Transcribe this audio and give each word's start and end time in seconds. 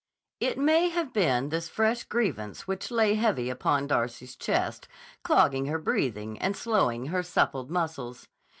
It 0.39 0.57
may 0.57 0.89
have 0.89 1.13
been 1.13 1.49
this 1.49 1.69
fresh 1.69 2.05
grievance 2.05 2.67
which 2.67 2.89
lay 2.89 3.13
heavy 3.13 3.51
upon 3.51 3.85
Darcy's 3.85 4.35
chest, 4.35 4.87
clogging 5.21 5.67
her 5.67 5.77
breathing 5.77 6.39
and 6.39 6.57
slowing 6.57 7.09
her 7.13 7.21
suppled 7.21 7.69
muscles. 7.69 8.27